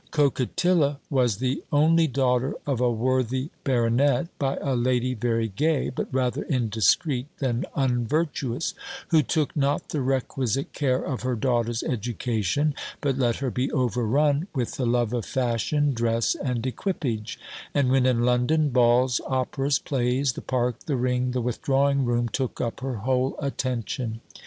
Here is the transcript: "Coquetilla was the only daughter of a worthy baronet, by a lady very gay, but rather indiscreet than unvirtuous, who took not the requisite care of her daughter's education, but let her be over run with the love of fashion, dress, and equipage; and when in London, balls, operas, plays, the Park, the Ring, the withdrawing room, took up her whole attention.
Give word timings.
"Coquetilla 0.09 0.97
was 1.11 1.37
the 1.37 1.63
only 1.71 2.07
daughter 2.07 2.55
of 2.65 2.81
a 2.81 2.89
worthy 2.91 3.51
baronet, 3.63 4.29
by 4.39 4.55
a 4.59 4.75
lady 4.75 5.13
very 5.13 5.47
gay, 5.49 5.89
but 5.91 6.11
rather 6.11 6.41
indiscreet 6.45 7.27
than 7.37 7.67
unvirtuous, 7.75 8.73
who 9.09 9.21
took 9.21 9.55
not 9.55 9.89
the 9.89 10.01
requisite 10.01 10.73
care 10.73 11.03
of 11.03 11.21
her 11.21 11.35
daughter's 11.35 11.83
education, 11.83 12.73
but 12.99 13.19
let 13.19 13.35
her 13.35 13.51
be 13.51 13.71
over 13.71 14.03
run 14.03 14.47
with 14.55 14.71
the 14.71 14.87
love 14.87 15.13
of 15.13 15.23
fashion, 15.23 15.93
dress, 15.93 16.33
and 16.33 16.65
equipage; 16.65 17.39
and 17.75 17.91
when 17.91 18.07
in 18.07 18.23
London, 18.23 18.69
balls, 18.69 19.21
operas, 19.27 19.77
plays, 19.77 20.33
the 20.33 20.41
Park, 20.41 20.79
the 20.87 20.97
Ring, 20.97 21.29
the 21.29 21.41
withdrawing 21.41 22.05
room, 22.05 22.27
took 22.27 22.59
up 22.59 22.79
her 22.79 22.95
whole 22.95 23.35
attention. 23.37 24.19